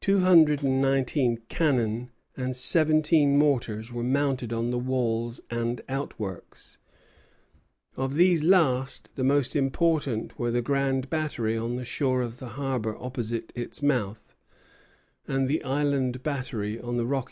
Two 0.00 0.18
hundred 0.18 0.64
and 0.64 0.80
nineteen 0.82 1.38
cannon 1.48 2.10
and 2.36 2.56
seventeen 2.56 3.38
mortars 3.38 3.92
were 3.92 4.02
mounted 4.02 4.52
on 4.52 4.72
the 4.72 4.78
walls 4.78 5.40
and 5.50 5.80
outworks. 5.88 6.78
Of 7.96 8.16
these 8.16 8.42
last 8.42 9.14
the 9.14 9.22
most 9.22 9.54
important 9.54 10.36
were 10.36 10.50
the 10.50 10.62
Grand 10.62 11.08
Battery 11.08 11.56
on 11.56 11.76
the 11.76 11.84
shore 11.84 12.22
of 12.22 12.38
the 12.40 12.48
harbor 12.58 12.96
opposite 12.98 13.52
its 13.54 13.82
mouth, 13.84 14.34
and 15.28 15.46
the 15.46 15.62
Island 15.62 16.24
Battery 16.24 16.80
on 16.80 16.80
the 16.80 16.80
rocky 16.80 16.88
islet 16.88 16.88
at 16.88 16.90
its 16.90 16.98
entrance. 17.12 17.20